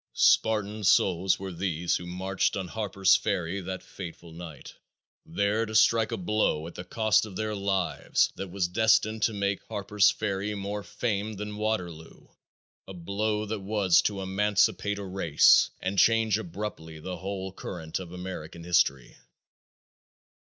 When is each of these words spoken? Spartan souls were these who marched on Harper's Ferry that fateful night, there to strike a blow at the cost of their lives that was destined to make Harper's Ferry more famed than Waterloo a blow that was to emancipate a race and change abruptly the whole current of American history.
Spartan 0.15 0.83
souls 0.83 1.37
were 1.37 1.51
these 1.51 1.95
who 1.97 2.07
marched 2.07 2.57
on 2.57 2.67
Harper's 2.69 3.15
Ferry 3.15 3.61
that 3.61 3.83
fateful 3.83 4.31
night, 4.31 4.73
there 5.27 5.63
to 5.63 5.75
strike 5.75 6.11
a 6.11 6.17
blow 6.17 6.65
at 6.65 6.73
the 6.73 6.83
cost 6.83 7.23
of 7.27 7.35
their 7.35 7.53
lives 7.53 8.31
that 8.35 8.49
was 8.49 8.67
destined 8.67 9.21
to 9.21 9.31
make 9.33 9.61
Harper's 9.69 10.09
Ferry 10.09 10.55
more 10.55 10.81
famed 10.81 11.37
than 11.37 11.55
Waterloo 11.55 12.27
a 12.87 12.95
blow 12.95 13.45
that 13.45 13.59
was 13.59 14.01
to 14.01 14.21
emancipate 14.23 14.97
a 14.97 15.03
race 15.05 15.69
and 15.83 15.99
change 15.99 16.39
abruptly 16.39 16.99
the 16.99 17.17
whole 17.17 17.51
current 17.53 17.99
of 17.99 18.11
American 18.11 18.63
history. 18.63 19.15